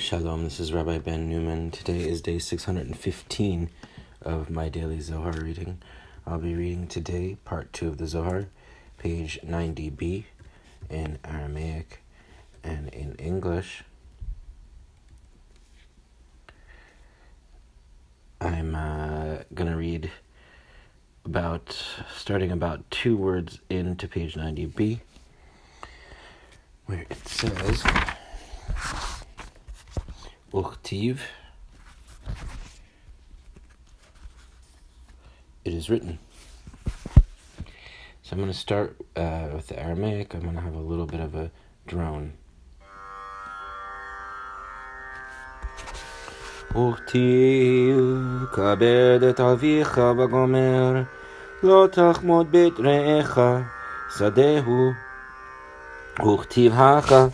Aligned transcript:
Shalom, 0.00 0.44
this 0.44 0.60
is 0.60 0.72
Rabbi 0.72 0.98
Ben 0.98 1.28
Newman. 1.28 1.72
Today 1.72 2.08
is 2.08 2.22
day 2.22 2.38
615 2.38 3.68
of 4.22 4.48
my 4.48 4.68
daily 4.68 5.00
Zohar 5.00 5.32
reading. 5.32 5.82
I'll 6.24 6.38
be 6.38 6.54
reading 6.54 6.86
today 6.86 7.36
part 7.44 7.72
2 7.72 7.88
of 7.88 7.98
the 7.98 8.06
Zohar, 8.06 8.46
page 8.96 9.40
90b 9.44 10.22
in 10.88 11.18
Aramaic 11.24 12.00
and 12.62 12.88
in 12.90 13.16
English. 13.16 13.82
I'm 18.40 18.76
uh, 18.76 19.38
going 19.52 19.68
to 19.68 19.76
read 19.76 20.12
about, 21.24 21.76
starting 22.16 22.52
about 22.52 22.88
two 22.92 23.16
words 23.16 23.58
into 23.68 24.06
page 24.06 24.36
90b, 24.36 25.00
where 26.86 27.04
it 27.10 27.26
says. 27.26 27.82
Uchtiv. 30.53 31.19
It 35.65 35.73
is 35.73 35.89
written. 35.89 36.19
So 38.21 38.33
I'm 38.33 38.37
going 38.37 38.51
to 38.51 38.57
start 38.57 38.95
uh, 39.15 39.49
with 39.53 39.67
the 39.67 39.79
Aramaic. 39.79 40.33
I'm 40.33 40.41
going 40.41 40.55
to 40.55 40.61
have 40.61 40.75
a 40.75 40.79
little 40.79 41.05
bit 41.05 41.19
of 41.19 41.35
a 41.35 41.51
drone. 41.87 42.33
וכתיב 46.75 47.97
כבד 48.53 49.19
את 49.29 49.39
אביך 49.39 50.01
וגומר 50.17 51.01
לא 51.63 51.87
תחמוד 51.91 52.51
בית 52.51 52.73
רעך 52.79 53.39
שדהו 54.17 54.91
וכתיב 56.25 56.73
הכה 56.73 57.25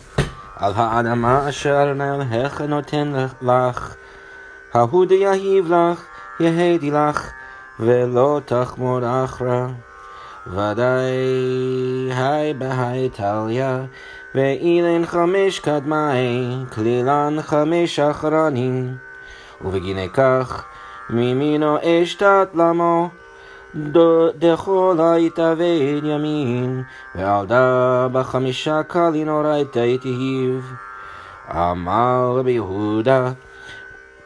על 0.55 0.73
האדמה 0.75 1.49
אשר 1.49 1.91
אלוהיך 1.91 2.61
נותן 2.61 3.13
לך, 3.41 3.95
ההוא 4.73 5.05
דיהיב 5.05 5.73
לך, 5.73 6.03
יהדי 6.39 6.91
לך, 6.91 7.29
ולא 7.79 8.41
תחמוד 8.45 9.03
אחרא. 9.03 9.67
ודאי 10.47 11.13
היי 12.11 12.53
בהי 12.53 13.09
טליה, 13.09 13.83
ואילן 14.35 15.05
חמש 15.05 15.59
קדמי, 15.59 16.65
כלילן 16.73 17.37
חמש 17.41 17.99
אחרונים. 17.99 18.95
ובגיני 19.61 20.09
כך, 20.13 20.63
מימינו 21.09 21.77
אשתת 21.83 22.47
למו, 22.53 23.09
דכל 24.37 24.97
היתבן 24.99 26.05
ימין, 26.05 26.83
ועלדה 27.15 28.07
בחמישה 28.11 28.83
קלין 28.83 29.29
אורייתא 29.29 29.95
תהיב. 30.01 30.73
אמר 31.51 32.35
רבי 32.37 32.51
יהודה, 32.51 33.31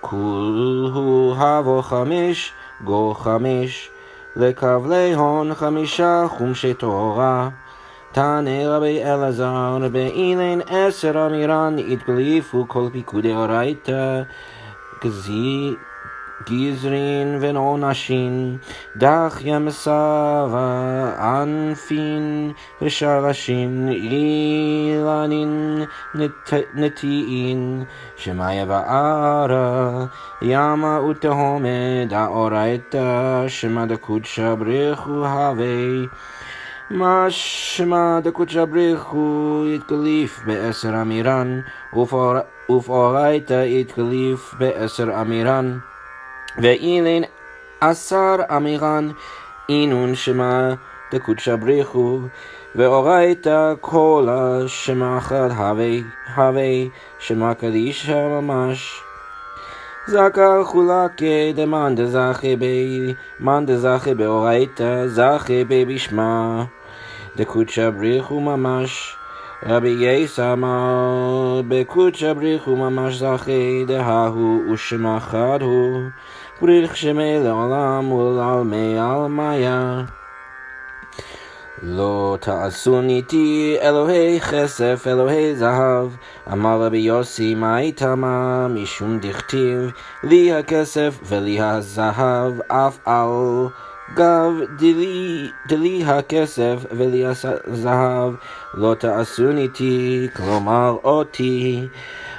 כולהו 0.01 1.33
הבו 1.37 1.81
חמש, 1.81 2.53
גו 2.83 3.13
חמש, 3.13 3.89
לכבלי 4.35 5.13
הון 5.13 5.53
חמישה 5.53 6.25
חומשי 6.27 6.73
תורה. 6.73 7.49
תענה 8.11 8.77
רבי 8.77 9.03
אלעזר, 9.03 9.77
באילן 9.91 10.59
עשר 10.67 11.27
אמירן, 11.27 11.75
התגליפו 11.77 12.65
כל 12.67 12.89
פיקודי 12.91 13.35
אורייתא, 13.35 14.21
גזרין 16.43 17.37
ונעונשין, 17.41 18.57
דחיה 18.97 19.59
מסבה 19.59 21.11
ענפין 21.19 22.51
ושרשין, 22.81 23.89
אילנין 23.89 25.83
נטיעין, 26.73 27.83
שמאיה 28.15 28.65
בערה, 28.65 30.05
ימה 30.41 31.01
ותהומד, 31.01 32.11
האורייתא, 32.11 33.45
שמא 33.47 33.85
דקודשא 33.85 34.55
בריחו 34.55 35.25
הווי. 35.25 36.07
משמע 36.91 38.19
דקודשא 38.19 38.65
בריחו 38.65 39.63
יתקליף 39.67 40.39
בעשר 40.45 41.01
אמירן, 41.01 41.61
ופאורייתא 42.69 43.63
יתקליף 43.65 44.53
בעשר 44.59 45.21
אמירן. 45.21 45.77
ואילן 46.57 47.23
עשר 47.81 48.35
אמירן 48.57 49.09
אינון 49.69 50.15
שמע 50.15 50.73
דקודשא 51.13 51.55
בריחו 51.55 52.19
ואורייתא 52.75 53.73
כל 53.81 54.27
השמע 54.31 55.17
אחד 55.17 55.49
הווה 55.51 55.85
הווה 56.35 56.87
שמע 57.19 57.53
קדישא 57.53 58.27
ממש 58.27 59.01
זכר 60.07 60.63
חולקי 60.63 61.53
דמאן 61.55 61.95
דזכי 61.95 62.55
בי 62.55 63.13
מאן 63.39 63.65
דזכי 63.65 64.13
באורייתא 64.13 65.07
זכי 65.07 65.63
בי 65.63 65.85
בשמה 65.85 66.63
דקודשא 67.35 67.89
בריחו 67.89 68.39
ממש 68.39 69.15
רבי 69.65 69.89
יסא 69.89 70.53
אמר 70.53 71.61
בקודשא 71.67 72.33
בריחו 72.33 72.75
ממש 72.75 73.15
זכי 73.15 73.85
דההו 73.87 74.61
ושמע 74.73 75.17
אחד 75.17 75.59
הוא 75.61 76.01
בריך 76.60 76.96
שמי 76.96 77.38
לעולם 77.44 78.12
ולעלמי 78.12 78.98
עלמיה. 78.98 80.04
לא 81.82 82.36
תעשון 82.40 83.08
איתי 83.08 83.76
אלוהי 83.82 84.40
כסף, 84.40 85.04
אלוהי 85.06 85.56
זהב. 85.56 86.08
אמר 86.52 86.82
רבי 86.82 86.98
יוסי, 86.98 87.54
מה 87.54 87.78
איתמה? 87.78 88.68
משום 88.68 89.18
דכתיב, 89.18 89.90
לי 90.22 90.52
הכסף 90.52 91.18
ולי 91.22 91.60
הזהב, 91.60 92.52
אף 92.68 92.98
על 93.04 93.66
גב 94.14 94.52
דלי, 94.78 95.50
דלי 95.68 96.04
הכסף 96.04 96.76
ולי 96.90 97.24
הזהב, 97.26 98.32
לא 98.74 98.94
תעשון 98.94 99.58
איתי, 99.58 100.28
כלומר 100.36 100.96
אותי. 101.04 101.88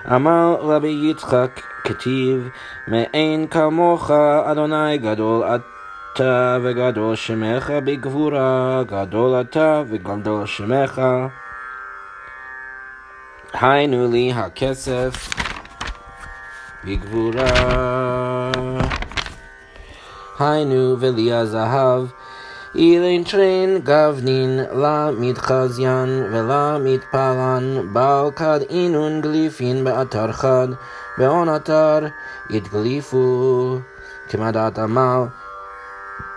אמר 0.07 0.57
רבי 0.61 1.11
יצחק, 1.11 1.61
כתיב, 1.85 2.49
מאין 2.89 3.47
כמוך, 3.47 4.11
אדוני 4.45 4.99
גדול 4.99 5.45
אתה 5.55 6.59
וגדול 6.63 7.17
שמך 7.17 7.73
בגבורה, 7.85 8.83
גדול 8.87 9.41
אתה 9.41 9.83
וגדול 9.91 10.47
שמך. 10.47 11.03
היינו 13.53 14.13
לי 14.13 14.33
הכסף 14.33 15.29
בגבורה. 16.85 18.51
היינו 20.39 20.97
ולי 21.01 21.33
הזהב. 21.33 22.05
אילן 22.75 23.25
טרן 23.25 23.79
גבנין 23.85 24.61
למתחזיין 24.73 26.25
ולמתפלן, 26.33 27.93
בעל 27.93 28.31
כד 28.37 28.61
אינון 28.71 29.21
גליפין 29.21 29.85
באתר 29.85 30.33
חד. 30.33 30.69
בעון 31.19 31.55
אתר 31.57 31.99
יתגליפו 32.51 33.79
כמדת 34.29 34.79
עמל 34.79 35.23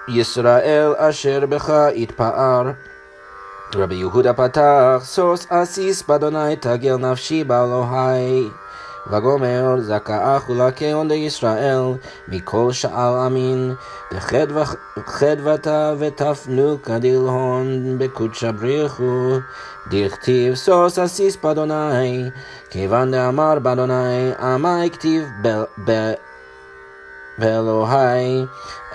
ישראל 0.07 0.93
אשר 0.97 1.45
בך 1.45 1.73
יתפאר 1.95 2.72
רבי 3.75 3.95
יהודה 3.95 4.33
פתח 4.33 4.99
סוס 5.03 5.47
אסיס 5.49 6.03
באדוני 6.07 6.55
תגל 6.55 6.97
נפשי 6.97 7.43
באלוהי 7.43 8.49
וגומר 9.12 9.75
זכאה 9.80 10.40
חולקיון 10.40 11.08
לישראל 11.08 11.81
מכל 12.28 12.72
שער 12.72 13.28
אמין 13.28 13.74
דחדוותה 14.97 15.94
ותפנו 16.00 16.78
כדלהון 16.84 17.96
בקודשא 18.00 18.52
בריחו 18.52 19.38
דכתיב 19.91 20.56
סוס 20.56 21.00
אסיס 21.00 21.38
באדוני 21.44 22.30
כיוון 22.69 23.12
דאמר 23.12 23.59
באדוני 23.59 24.31
עמי 24.40 24.90
כתיב 24.94 25.23
באלוהי 27.38 28.46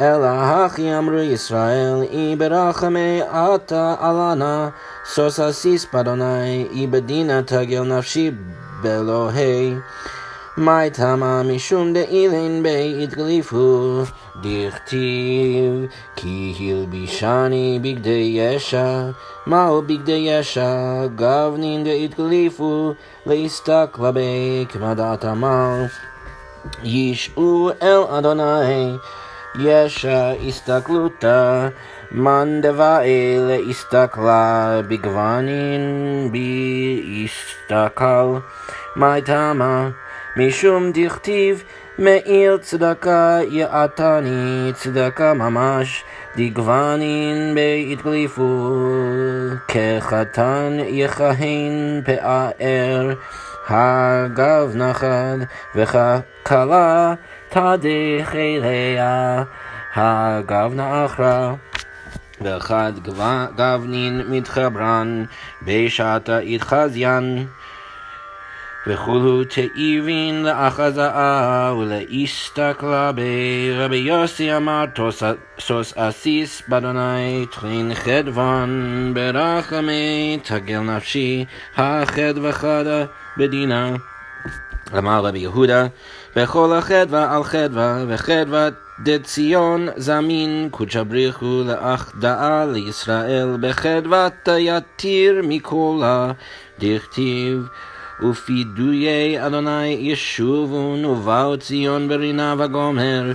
אלא 0.00 0.26
הכי 0.26 0.98
אמרו 0.98 1.18
ישראל 1.18 2.02
אי 2.10 2.36
ברחמי 2.36 3.20
עתה 3.22 3.94
עלנה 4.00 4.68
סוס 5.04 5.40
אסיס 5.40 5.86
באדוני 5.92 6.66
אי 6.72 6.86
בדינה 6.86 7.42
תגל 7.42 7.82
נפשי 7.82 8.30
באלוהי 8.82 9.74
מאי 10.56 10.90
תמה 10.90 11.42
משום 11.42 11.92
דאילין 11.92 12.62
בי 12.62 13.00
התגליפו 13.04 14.02
דכתיב 14.42 15.86
כי 16.16 16.54
הלבישני 16.72 17.80
בגדי 17.82 18.36
ישע 18.36 19.10
מהו 19.46 19.82
בגדי 19.82 20.12
ישע 20.12 21.06
גבנין 21.14 21.84
דהתגליפו 21.84 22.92
להסתכלה 23.26 24.12
בי 24.12 24.66
כמדעת 24.68 25.24
עמל 25.24 25.86
ישעו 26.84 27.70
אל 27.82 28.18
אדוני 28.18 28.96
ישע 29.60 30.30
הסתכלותה 30.48 31.68
מאן 32.12 32.60
דבעי 32.60 33.36
להסתכלה 33.38 34.80
בגוונין 34.88 36.28
בי 36.32 37.24
הסתכל 37.24 38.38
מאי 38.96 39.22
תמה 39.22 39.88
משום 40.36 40.92
דכתיב 40.94 41.62
מאיר 41.98 42.56
צדקה 42.56 43.38
יעתני 43.50 44.72
צדקה 44.74 45.34
ממש 45.34 46.04
דגוונין 46.36 47.54
בהתגליפו 47.54 48.70
כחתן 49.68 50.78
יכהן 50.86 52.02
פאר 52.04 53.12
הגב 53.68 54.72
נחל 54.74 55.40
וככלה 55.74 57.14
תדך 57.48 58.34
אליה 58.34 59.42
הגב 59.94 60.72
נחרה 60.74 61.54
ואחד 62.40 62.92
גבנין 63.56 64.22
מתחברן 64.28 65.24
בשעתה 65.62 66.38
התחזיין. 66.38 67.46
וכולו 68.86 69.44
תאיבין 69.44 70.42
לאחזאה 70.42 71.74
ולהסתכלה 71.78 73.12
ברבי 73.12 73.96
יוסי 73.96 74.56
אמר 74.56 74.84
סוס 75.58 75.92
אסיס 75.96 76.62
באדוני 76.68 77.46
תחין 77.50 77.94
חדוון 77.94 79.12
ברחמי 79.14 80.38
תגל 80.42 80.80
נפשי 80.80 81.44
החדווה 81.76 82.52
בדינה. 83.38 83.96
אמר 84.98 85.26
רבי 85.26 85.38
יהודה 85.38 85.86
וכל 86.36 86.72
החדווה 86.72 87.36
על 87.36 87.44
חדווה 87.44 88.04
וחדווה 88.08 88.68
דציון 89.04 89.88
זמין 89.96 90.68
קודשא 90.70 91.02
בריחו 91.02 91.62
לאחדאה 91.66 92.66
לישראל 92.66 93.56
בחדוות 93.60 94.48
יתיר 94.58 95.40
מכולה 95.44 96.32
דכתיב 96.78 97.66
ופידויי 98.22 99.46
אדוני 99.46 99.86
ישובון 99.86 101.04
ובאו 101.04 101.56
ציון 101.56 102.08
ברינה 102.08 102.54
וגומר 102.58 103.32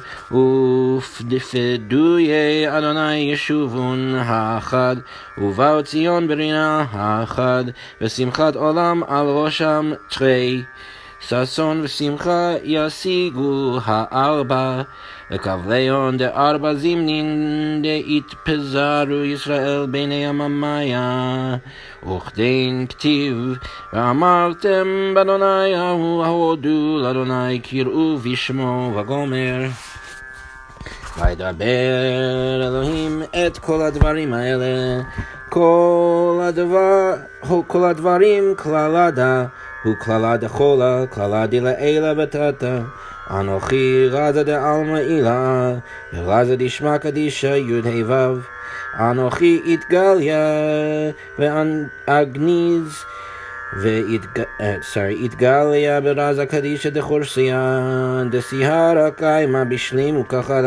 ופדויי 0.98 2.78
אדוני 2.78 3.16
ישובון 3.16 4.16
האחד 4.16 4.96
ובאו 5.38 5.84
ציון 5.84 6.28
ברינה 6.28 6.86
האחד 6.92 7.64
ושמחת 8.02 8.56
עולם 8.56 9.04
על 9.08 9.26
ראשם 9.26 9.92
תרי. 10.10 10.64
ששון 11.28 11.82
ושמחה 11.84 12.54
ישיגו 12.64 13.80
הארבע 13.86 14.82
וכבליון 15.34 16.18
דארבע 16.18 16.74
זימנין 16.74 17.82
דהתפזרו 17.84 19.24
ישראל 19.24 19.86
בעיני 19.86 20.28
הממיה 20.28 21.56
וכדין 22.04 22.86
כתיב 22.90 23.36
ואמרתם 23.94 25.12
באדוני 25.16 25.76
ההוא 25.76 26.26
ההודו 26.26 27.00
לאדוני 27.02 27.60
קראו 27.60 28.18
בשמו 28.18 28.94
וגומר 28.96 29.60
וידבר 31.18 32.64
אלוהים 32.64 33.22
את 33.48 33.58
כל 33.58 33.82
הדברים 33.82 34.34
האלה 34.34 35.02
כל, 35.50 36.40
הדבר, 36.44 37.14
כל 37.68 37.84
הדברים 37.84 38.56
כללדה 38.58 39.46
הוא 39.84 39.96
כללה 39.96 40.38
דחולה, 40.38 41.04
כללה 41.10 41.48
דלעילה 41.48 42.14
בתתא. 42.14 42.80
אנוכי 43.32 44.08
רזה 44.10 44.44
דעלמא 44.44 44.98
אילה, 44.98 45.74
ורזה 46.14 46.56
דשמא 46.56 46.98
קדישא 46.98 47.56
י"ה 47.56 48.06
ו'. 48.08 48.40
אנוכי 49.00 49.62
אתגליה 49.74 50.40
ואגניז 51.40 53.04
והתגליה 53.82 55.96
אה, 55.96 56.02
ברזה 56.02 56.46
קדישא 56.46 56.90
דחורסיה 56.90 57.80
דסיהרא 58.32 59.10
קיימא 59.10 59.64
בשלים 59.64 60.20
וככה 60.20 60.62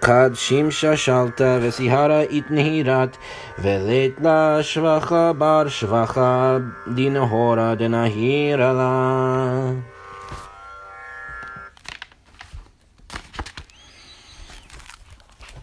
כד 0.00 0.30
שמשה 0.34 0.96
שלתא 0.96 1.58
וסיהרא 1.62 2.22
התנהירת 2.30 3.16
ולית 3.58 4.20
לה 4.20 4.58
שבחה 4.62 5.32
בר 5.32 5.68
שבחה 5.68 6.58
דנהורה 6.94 7.74
דנהירא 7.74 8.72
לה 8.72 9.70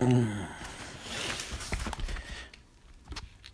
Mm. 0.04 0.33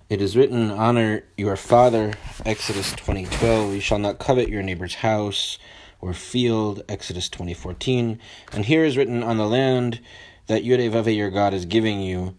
It 0.10 0.24
is 0.24 0.36
written, 0.36 0.72
Honor 0.72 1.22
your 1.38 1.56
father, 1.56 2.16
Exodus 2.44 2.94
20:12. 2.94 3.76
You 3.76 3.80
shall 3.80 4.00
not 4.00 4.18
covet 4.18 4.50
your 4.50 4.64
neighbor's 4.64 4.96
house 4.96 5.60
or 6.02 6.16
field, 6.16 6.82
Exodus 6.90 7.30
20:14. 7.30 8.18
And 8.52 8.66
here 8.66 8.84
is 8.84 8.98
written 8.98 9.22
on 9.22 9.38
the 9.38 9.46
land 9.46 10.00
that 10.48 10.64
Yudevave, 10.64 11.16
your 11.16 11.30
God, 11.30 11.54
is 11.54 11.66
giving 11.66 12.02
you, 12.02 12.36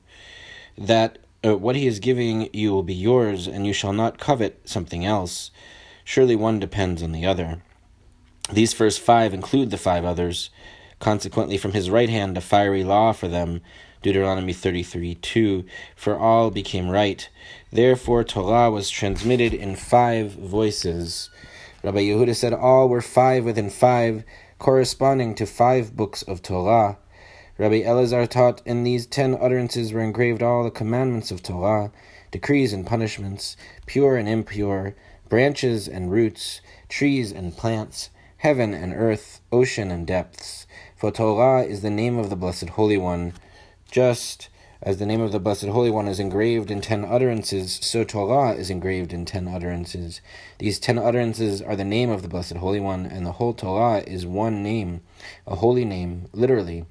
that 0.77 1.21
uh, 1.45 1.57
what 1.57 1.77
he 1.77 1.87
is 1.87 2.01
giving 2.01 2.51
you 2.53 2.73
will 2.73 2.83
be 2.83 2.93
yours, 2.93 3.47
and 3.47 3.65
you 3.65 3.73
shall 3.73 3.93
not 3.93 4.19
covet 4.19 4.69
something 4.69 5.05
else. 5.05 5.53
Surely 6.03 6.35
one 6.35 6.59
depends 6.59 7.05
on 7.05 7.13
the 7.13 7.25
other. 7.25 7.63
These 8.53 8.73
first 8.73 8.99
five 8.99 9.33
include 9.33 9.71
the 9.71 9.79
five 9.79 10.05
others. 10.05 10.51
Consequently, 10.99 11.57
from 11.57 11.71
his 11.71 11.89
right 11.89 12.11
hand 12.11 12.37
a 12.37 12.41
fiery 12.41 12.83
law 12.83 13.13
for 13.13 13.29
them, 13.29 13.61
Deuteronomy 14.03 14.53
33 14.53 15.17
2, 15.17 15.65
for 15.95 16.19
all 16.19 16.51
became 16.51 16.89
right. 16.89 17.29
Therefore, 17.71 18.25
Torah 18.25 18.71
was 18.71 18.89
transmitted 18.89 19.53
in 19.53 19.77
five 19.77 20.33
voices. 20.33 21.29
Rabbi 21.83 22.01
Yehuda 22.01 22.35
said 22.35 22.53
all 22.53 22.89
were 22.89 23.03
five 23.03 23.45
within 23.45 23.69
five, 23.69 24.25
corresponding 24.59 25.35
to 25.35 25.47
five 25.47 25.97
books 25.97 26.23
of 26.23 26.43
Torah. 26.43 26.99
Rabbi 27.59 27.83
Elazar 27.83 28.27
taught 28.27 28.63
in 28.65 28.85
these 28.85 29.05
ten 29.07 29.37
utterances 29.39 29.93
were 29.93 30.01
engraved 30.01 30.43
all 30.43 30.65
the 30.65 30.71
commandments 30.71 31.31
of 31.31 31.43
Torah, 31.43 31.93
decrees 32.31 32.73
and 32.73 32.87
punishments, 32.87 33.55
pure 33.85 34.17
and 34.17 34.27
impure, 34.27 34.95
branches 35.29 35.87
and 35.87 36.11
roots, 36.11 36.63
trees 36.89 37.33
and 37.33 37.55
plants, 37.55 38.09
heaven 38.39 38.73
and 38.73 38.95
earth, 38.95 39.43
ocean 39.53 39.91
and 39.91 40.07
depths. 40.07 40.67
For 40.97 41.11
Torah 41.11 41.65
is 41.65 41.83
the 41.83 41.91
name 41.91 42.19
of 42.19 42.31
the 42.31 42.37
Blessed 42.37 42.71
Holy 42.71 42.97
One, 42.97 43.35
just 43.91 44.49
as 44.83 44.97
the 44.97 45.05
name 45.05 45.21
of 45.21 45.33
the 45.33 45.39
Blessed 45.39 45.67
Holy 45.67 45.91
One 45.91 46.09
is 46.09 46.19
engraved 46.19 46.71
in 46.71 46.81
ten 46.81 47.05
utterances, 47.05 47.79
so 47.83 48.03
Torah 48.03 48.53
is 48.53 48.71
engraved 48.71 49.13
in 49.13 49.27
ten 49.27 49.47
utterances. 49.47 50.23
These 50.59 50.79
ten 50.79 50.99
utterances 50.99 51.61
are 51.61 51.77
the 51.77 51.85
name 51.85 52.09
of 52.09 52.23
the 52.23 52.29
Blessed 52.29 52.57
Holy 52.57 52.81
One, 52.81 53.05
and 53.05 53.27
the 53.27 53.33
whole 53.33 53.53
Torah 53.53 53.99
is 54.07 54.25
one 54.25 54.63
name, 54.63 55.03
a 55.47 55.57
holy 55.57 55.85
name, 55.85 56.29
literally. 56.33 56.87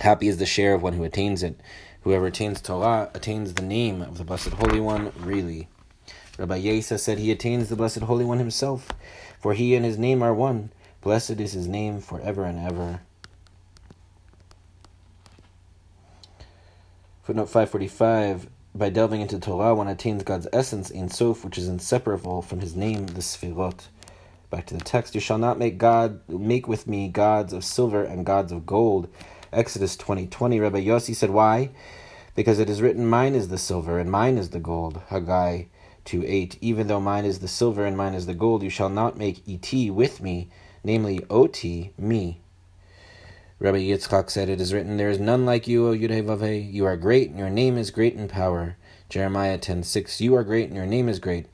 Happy 0.00 0.28
is 0.28 0.36
the 0.36 0.44
share 0.44 0.74
of 0.74 0.82
one 0.82 0.92
who 0.92 1.04
attains 1.04 1.42
it. 1.42 1.58
Whoever 2.02 2.26
attains 2.26 2.60
Torah 2.60 3.10
attains 3.14 3.54
the 3.54 3.62
name 3.62 4.02
of 4.02 4.18
the 4.18 4.24
Blessed 4.24 4.50
Holy 4.50 4.80
One, 4.80 5.12
really. 5.18 5.68
Rabbi 6.38 6.60
Yesa 6.60 7.00
said 7.00 7.18
he 7.18 7.32
attains 7.32 7.70
the 7.70 7.76
Blessed 7.76 8.00
Holy 8.00 8.26
One 8.26 8.38
himself, 8.38 8.88
for 9.40 9.54
he 9.54 9.74
and 9.74 9.86
his 9.86 9.96
name 9.98 10.22
are 10.22 10.34
one. 10.34 10.70
Blessed 11.00 11.40
is 11.40 11.52
his 11.52 11.66
name 11.66 12.00
forever 12.00 12.44
and 12.44 12.58
ever. 12.58 13.00
Footnote 17.26 17.46
545 17.46 18.48
By 18.72 18.88
delving 18.88 19.20
into 19.20 19.40
Torah, 19.40 19.74
one 19.74 19.88
attains 19.88 20.22
God's 20.22 20.46
essence, 20.52 20.92
Ein 20.92 21.08
Sof, 21.08 21.44
which 21.44 21.58
is 21.58 21.66
inseparable 21.66 22.40
from 22.40 22.60
his 22.60 22.76
name, 22.76 23.08
the 23.08 23.20
Sfirot. 23.20 23.88
Back 24.48 24.66
to 24.66 24.74
the 24.74 24.84
text 24.84 25.12
You 25.12 25.20
shall 25.20 25.36
not 25.36 25.58
make 25.58 25.76
God 25.76 26.20
make 26.28 26.68
with 26.68 26.86
me 26.86 27.08
gods 27.08 27.52
of 27.52 27.64
silver 27.64 28.04
and 28.04 28.24
gods 28.24 28.52
of 28.52 28.64
gold. 28.64 29.08
Exodus 29.52 29.96
20 29.96 30.28
20. 30.28 30.60
Rabbi 30.60 30.84
Yossi 30.84 31.16
said, 31.16 31.30
Why? 31.30 31.70
Because 32.36 32.60
it 32.60 32.70
is 32.70 32.80
written, 32.80 33.08
Mine 33.08 33.34
is 33.34 33.48
the 33.48 33.58
silver 33.58 33.98
and 33.98 34.08
mine 34.08 34.38
is 34.38 34.50
the 34.50 34.60
gold. 34.60 35.00
Haggai 35.08 35.64
2 36.04 36.22
8. 36.24 36.58
Even 36.60 36.86
though 36.86 37.00
mine 37.00 37.24
is 37.24 37.40
the 37.40 37.48
silver 37.48 37.84
and 37.84 37.96
mine 37.96 38.14
is 38.14 38.26
the 38.26 38.34
gold, 38.34 38.62
you 38.62 38.70
shall 38.70 38.88
not 38.88 39.18
make 39.18 39.42
et 39.48 39.90
with 39.90 40.22
me, 40.22 40.48
namely 40.84 41.26
ot, 41.28 41.64
me. 41.98 42.40
Rabbi 43.58 43.78
Yitzchak 43.78 44.28
said, 44.28 44.50
It 44.50 44.60
is 44.60 44.74
written, 44.74 44.98
There 44.98 45.08
is 45.08 45.18
none 45.18 45.46
like 45.46 45.66
you, 45.66 45.88
O 45.88 45.96
Yudhevave. 45.96 46.70
You 46.70 46.84
are 46.84 46.96
great, 46.96 47.30
and 47.30 47.38
your 47.38 47.48
name 47.48 47.78
is 47.78 47.90
great 47.90 48.14
in 48.14 48.28
power. 48.28 48.76
Jeremiah 49.08 49.56
10:6. 49.56 50.20
You 50.20 50.34
are 50.34 50.44
great, 50.44 50.66
and 50.66 50.76
your 50.76 50.84
name 50.84 51.08
is 51.08 51.18
great. 51.18 51.46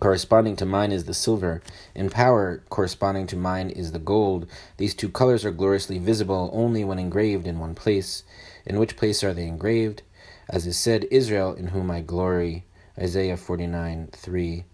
Corresponding 0.00 0.56
to 0.56 0.66
mine 0.66 0.90
is 0.90 1.04
the 1.04 1.14
silver. 1.14 1.62
In 1.94 2.10
power, 2.10 2.64
corresponding 2.68 3.28
to 3.28 3.36
mine 3.36 3.70
is 3.70 3.92
the 3.92 4.00
gold. 4.00 4.48
These 4.76 4.96
two 4.96 5.08
colors 5.08 5.44
are 5.44 5.52
gloriously 5.52 5.98
visible 5.98 6.50
only 6.52 6.82
when 6.82 6.98
engraved 6.98 7.46
in 7.46 7.60
one 7.60 7.76
place. 7.76 8.24
In 8.66 8.80
which 8.80 8.96
place 8.96 9.22
are 9.22 9.32
they 9.32 9.46
engraved? 9.46 10.02
As 10.50 10.66
is 10.66 10.76
said, 10.76 11.06
Israel, 11.12 11.54
in 11.54 11.68
whom 11.68 11.92
I 11.92 12.00
glory. 12.00 12.64
Isaiah 12.98 13.36
49 13.36 14.08
3. 14.10 14.64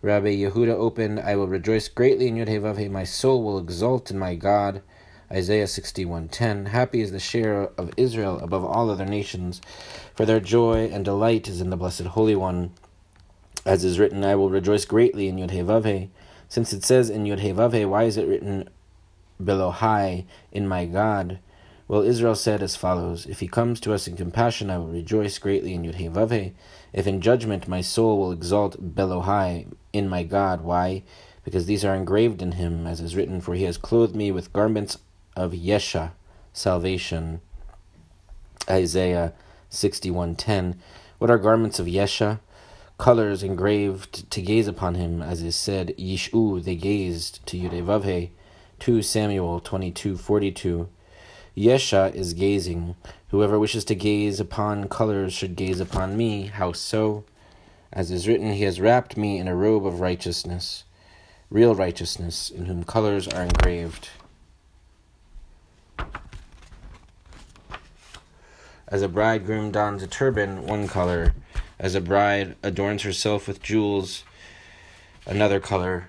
Rabbi 0.00 0.34
Yehuda 0.34 0.72
opened, 0.72 1.20
I 1.20 1.36
will 1.36 1.46
rejoice 1.46 1.88
greatly 1.88 2.28
in 2.28 2.36
Yudhevave. 2.36 2.90
My 2.90 3.04
soul 3.04 3.44
will 3.44 3.58
exult 3.58 4.10
in 4.10 4.18
my 4.18 4.34
God. 4.34 4.80
Isaiah 5.32 5.66
61:10 5.66 6.66
Happy 6.70 7.00
is 7.00 7.12
the 7.12 7.20
share 7.20 7.70
of 7.78 7.92
Israel 7.96 8.40
above 8.40 8.64
all 8.64 8.90
other 8.90 9.06
nations 9.06 9.60
for 10.12 10.26
their 10.26 10.40
joy 10.40 10.90
and 10.92 11.04
delight 11.04 11.46
is 11.46 11.60
in 11.60 11.70
the 11.70 11.76
blessed 11.76 12.02
holy 12.02 12.34
one 12.34 12.72
as 13.64 13.84
is 13.84 14.00
written 14.00 14.24
I 14.24 14.34
will 14.34 14.50
rejoice 14.50 14.84
greatly 14.84 15.28
in 15.28 15.36
Yud-Heh-Vav-Heh 15.36 16.08
Since 16.48 16.72
it 16.72 16.82
says 16.82 17.10
in 17.10 17.26
Yud 17.26 17.38
He 17.38 17.52
Vav 17.52 17.72
He, 17.72 17.84
why 17.84 18.04
is 18.04 18.16
it 18.16 18.26
written 18.26 18.68
below 19.42 19.70
high 19.70 20.24
in 20.50 20.66
my 20.66 20.84
God? 20.84 21.38
Well, 21.86 22.02
Israel 22.02 22.34
said 22.34 22.60
as 22.60 22.74
follows 22.74 23.24
If 23.26 23.38
he 23.38 23.46
comes 23.46 23.78
to 23.80 23.94
us 23.94 24.08
in 24.08 24.16
compassion, 24.16 24.68
I 24.68 24.78
will 24.78 24.88
rejoice 24.88 25.38
greatly 25.38 25.74
in 25.74 25.84
Yud 25.84 25.94
He 25.94 26.08
Vav 26.08 26.32
He. 26.32 26.54
If 26.92 27.06
in 27.06 27.20
judgment, 27.20 27.68
my 27.68 27.82
soul 27.82 28.18
will 28.18 28.32
exalt 28.32 28.96
below 28.96 29.20
high 29.20 29.66
in 29.92 30.08
my 30.08 30.24
God. 30.24 30.62
Why? 30.62 31.04
Because 31.44 31.66
these 31.66 31.84
are 31.84 31.94
engraved 31.94 32.42
in 32.42 32.52
him, 32.52 32.86
as 32.86 33.00
is 33.00 33.14
written, 33.14 33.40
For 33.40 33.54
he 33.54 33.62
has 33.62 33.78
clothed 33.78 34.16
me 34.16 34.32
with 34.32 34.52
garments 34.52 34.98
of 35.36 35.52
Yesha, 35.52 36.12
salvation. 36.52 37.40
Isaiah 38.68 39.32
61:10. 39.70 40.76
What 41.18 41.30
are 41.30 41.38
garments 41.38 41.78
of 41.78 41.86
Yesha? 41.86 42.40
Colors 42.98 43.42
engraved 43.42 44.30
to 44.30 44.42
gaze 44.42 44.68
upon 44.68 44.94
him, 44.94 45.22
as 45.22 45.40
is 45.42 45.56
said, 45.56 45.94
Yishu, 45.98 46.62
they 46.62 46.76
gazed 46.76 47.44
to 47.46 47.56
Yudevavhe. 47.56 48.30
2 48.78 49.02
Samuel 49.02 49.60
22:42. 49.60 50.88
Yesha 51.56 52.14
is 52.14 52.34
gazing. 52.34 52.94
Whoever 53.28 53.58
wishes 53.58 53.84
to 53.86 53.94
gaze 53.94 54.40
upon 54.40 54.88
colors 54.88 55.32
should 55.32 55.56
gaze 55.56 55.80
upon 55.80 56.16
me. 56.16 56.46
How 56.46 56.72
so? 56.72 57.24
As 57.92 58.10
is 58.10 58.28
written, 58.28 58.52
He 58.52 58.64
has 58.64 58.80
wrapped 58.80 59.16
me 59.16 59.38
in 59.38 59.48
a 59.48 59.56
robe 59.56 59.86
of 59.86 60.00
righteousness, 60.00 60.84
real 61.50 61.74
righteousness, 61.74 62.50
in 62.50 62.66
whom 62.66 62.84
colors 62.84 63.26
are 63.28 63.42
engraved. 63.42 64.08
As 68.90 69.02
a 69.02 69.08
bridegroom 69.08 69.70
dons 69.70 70.02
a 70.02 70.08
turban, 70.08 70.66
one 70.66 70.88
color. 70.88 71.32
As 71.78 71.94
a 71.94 72.00
bride 72.00 72.56
adorns 72.60 73.02
herself 73.02 73.46
with 73.46 73.62
jewels, 73.62 74.24
another 75.24 75.60
color. 75.60 76.08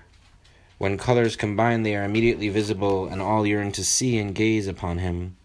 When 0.78 0.98
colors 0.98 1.36
combine, 1.36 1.84
they 1.84 1.94
are 1.94 2.02
immediately 2.02 2.48
visible, 2.48 3.06
and 3.06 3.22
all 3.22 3.46
yearn 3.46 3.70
to 3.72 3.84
see 3.84 4.18
and 4.18 4.34
gaze 4.34 4.66
upon 4.66 4.98
him. 4.98 5.36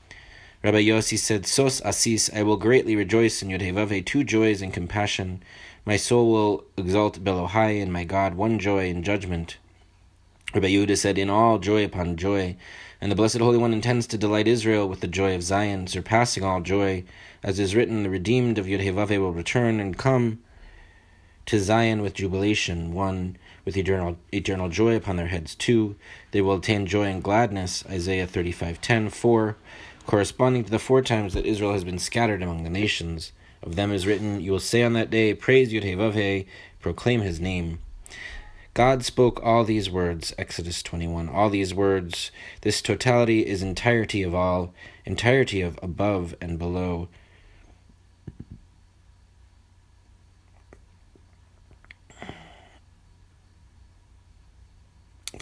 Rabbi 0.64 0.82
Yossi 0.82 1.16
said, 1.16 1.46
Sos 1.46 1.80
Asis, 1.82 2.32
I 2.34 2.42
will 2.42 2.58
greatly 2.58 2.96
rejoice 2.96 3.44
in 3.44 3.50
Yodhevave, 3.50 4.04
two 4.04 4.24
joys 4.24 4.64
and 4.64 4.74
compassion. 4.74 5.44
My 5.86 5.96
soul 5.96 6.32
will 6.32 6.64
exalt 6.76 7.24
Belohai, 7.24 7.80
and 7.80 7.94
my 7.94 8.04
God, 8.04 8.34
one 8.34 8.58
joy 8.58 8.90
in 8.90 9.04
judgment. 9.04 9.58
Rabbi 10.56 10.70
Yehuda 10.70 10.98
said, 10.98 11.20
In 11.20 11.30
all 11.30 11.60
joy 11.60 11.86
upon 11.86 12.16
joy. 12.16 12.56
And 13.00 13.12
the 13.12 13.16
Blessed 13.16 13.38
Holy 13.38 13.60
One 13.60 13.74
intends 13.74 14.08
to 14.08 14.18
delight 14.18 14.48
Israel 14.48 14.90
with 14.90 15.02
the 15.02 15.08
joy 15.08 15.36
of 15.36 15.44
Zion, 15.44 15.86
surpassing 15.86 16.44
all 16.44 16.62
joy. 16.62 17.04
As 17.44 17.60
is 17.60 17.76
written, 17.76 18.04
the 18.04 18.10
redeemed 18.10 18.58
of 18.58 18.66
Yudhevave 18.66 19.20
will 19.20 19.32
return 19.32 19.80
and 19.80 19.98
come 19.98 20.40
to 21.46 21.60
Zion 21.60 22.02
with 22.02 22.14
jubilation. 22.14 22.94
One, 22.94 23.38
with 23.64 23.78
eternal, 23.78 24.18
eternal 24.34 24.70
joy 24.70 24.96
upon 24.96 25.18
their 25.18 25.28
heads. 25.28 25.56
Two, 25.56 25.96
they 26.32 26.42
will 26.42 26.56
attain 26.56 26.86
joy 26.86 27.04
and 27.04 27.24
gladness. 27.24 27.84
Isaiah 27.90 28.28
35.10. 28.28 29.12
Four, 29.12 29.58
corresponding 30.06 30.64
to 30.64 30.72
the 30.72 30.80
four 30.80 31.02
times 31.02 31.34
that 31.34 31.46
Israel 31.46 31.74
has 31.74 31.84
been 31.84 32.00
scattered 32.00 32.42
among 32.42 32.64
the 32.64 32.70
nations. 32.70 33.34
Of 33.62 33.76
them 33.76 33.92
is 33.92 34.08
written, 34.08 34.40
You 34.42 34.54
will 34.54 34.60
say 34.60 34.84
on 34.84 34.94
that 34.94 35.10
day, 35.10 35.34
Praise 35.34 35.74
Yudhevave, 35.74 36.46
proclaim 36.80 37.22
his 37.22 37.40
name. 37.40 37.80
God 38.74 39.04
spoke 39.04 39.42
all 39.44 39.64
these 39.64 39.90
words, 39.90 40.36
Exodus 40.38 40.84
21. 40.84 41.30
All 41.30 41.50
these 41.50 41.74
words, 41.74 42.32
this 42.62 42.82
totality 42.82 43.46
is 43.46 43.64
entirety 43.64 44.22
of 44.22 44.36
all, 44.36 44.72
entirety 45.04 45.62
of 45.62 45.80
above 45.82 46.36
and 46.40 46.60
below. 46.60 47.10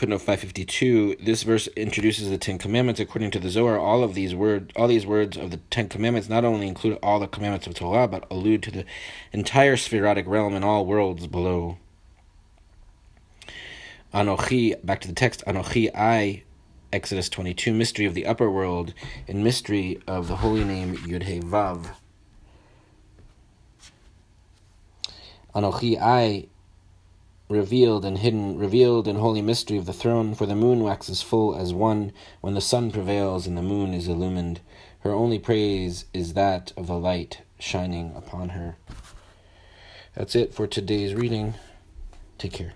Footnote 0.05 0.19
552. 0.19 1.15
This 1.19 1.41
verse 1.41 1.65
introduces 1.75 2.29
the 2.29 2.37
Ten 2.37 2.59
Commandments. 2.59 2.99
According 2.99 3.31
to 3.31 3.39
the 3.39 3.49
Zohar, 3.49 3.79
all 3.79 4.03
of 4.03 4.13
these 4.13 4.35
words, 4.35 4.71
all 4.75 4.87
these 4.87 5.03
words 5.03 5.35
of 5.35 5.49
the 5.49 5.57
Ten 5.71 5.89
Commandments, 5.89 6.29
not 6.29 6.45
only 6.45 6.67
include 6.67 6.99
all 7.01 7.19
the 7.19 7.25
commandments 7.25 7.65
of 7.65 7.73
Torah, 7.73 8.07
but 8.07 8.27
allude 8.29 8.61
to 8.61 8.69
the 8.69 8.85
entire 9.31 9.75
sefirotic 9.75 10.27
realm 10.27 10.53
and 10.53 10.63
all 10.63 10.85
worlds 10.85 11.25
below. 11.25 11.79
Anochi, 14.13 14.75
back 14.85 15.01
to 15.01 15.07
the 15.07 15.13
text, 15.15 15.43
Anochi, 15.47 15.89
I, 15.95 16.43
Exodus 16.93 17.27
22, 17.27 17.73
mystery 17.73 18.05
of 18.05 18.13
the 18.13 18.27
upper 18.27 18.51
world, 18.51 18.93
and 19.27 19.43
mystery 19.43 19.99
of 20.05 20.27
the 20.27 20.35
holy 20.35 20.63
name 20.63 20.97
Yud 20.97 21.41
Vav. 21.41 21.95
Anochi, 25.55 25.99
I, 25.99 26.45
revealed 27.49 28.05
and 28.05 28.17
hidden, 28.17 28.57
revealed 28.57 29.07
in 29.07 29.17
holy 29.17 29.41
mystery 29.41 29.77
of 29.77 29.85
the 29.85 29.93
throne, 29.93 30.33
for 30.33 30.45
the 30.45 30.55
moon 30.55 30.83
waxes 30.83 31.21
full 31.21 31.55
as 31.55 31.73
one 31.73 32.11
when 32.41 32.53
the 32.53 32.61
sun 32.61 32.91
prevails 32.91 33.45
and 33.45 33.57
the 33.57 33.61
moon 33.61 33.93
is 33.93 34.07
illumined. 34.07 34.61
Her 35.01 35.11
only 35.11 35.37
praise 35.37 36.05
is 36.13 36.33
that 36.33 36.73
of 36.75 36.87
the 36.87 36.97
light 36.97 37.41
shining 37.59 38.13
upon 38.15 38.49
her. 38.49 38.77
That's 40.15 40.35
it 40.35 40.53
for 40.53 40.65
today's 40.65 41.13
reading. 41.13 41.55
Take 42.37 42.53
care. 42.53 42.73